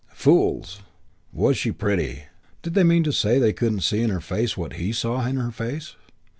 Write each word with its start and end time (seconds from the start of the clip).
Fools! 0.15 0.81
Was 1.31 1.59
she 1.59 1.71
pretty! 1.71 2.23
Did 2.63 2.73
they 2.73 2.81
mean 2.81 3.03
to 3.03 3.13
say 3.13 3.37
they 3.37 3.53
couldn't 3.53 3.81
see 3.81 4.01
in 4.01 4.09
her 4.09 4.19
face 4.19 4.57
what 4.57 4.73
he 4.77 4.91
saw 4.93 5.23
in 5.27 5.35
her 5.35 5.51
face? 5.51 5.95